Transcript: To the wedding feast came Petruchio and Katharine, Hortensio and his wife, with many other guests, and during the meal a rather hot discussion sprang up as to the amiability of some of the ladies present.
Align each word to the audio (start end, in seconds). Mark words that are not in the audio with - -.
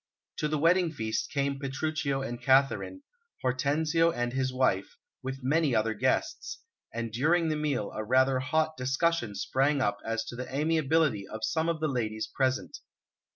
To 0.37 0.47
the 0.47 0.57
wedding 0.57 0.91
feast 0.91 1.29
came 1.29 1.59
Petruchio 1.59 2.23
and 2.23 2.41
Katharine, 2.41 3.03
Hortensio 3.43 4.09
and 4.11 4.33
his 4.33 4.51
wife, 4.51 4.97
with 5.21 5.43
many 5.43 5.75
other 5.75 5.93
guests, 5.93 6.57
and 6.91 7.11
during 7.13 7.49
the 7.49 7.55
meal 7.55 7.91
a 7.91 8.03
rather 8.03 8.39
hot 8.39 8.75
discussion 8.77 9.35
sprang 9.35 9.79
up 9.79 9.99
as 10.03 10.25
to 10.25 10.35
the 10.35 10.49
amiability 10.51 11.27
of 11.27 11.43
some 11.45 11.69
of 11.69 11.79
the 11.81 11.87
ladies 11.87 12.25
present. 12.25 12.79